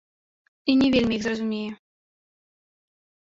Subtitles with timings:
[0.71, 1.67] І не вельмі іх зразумее.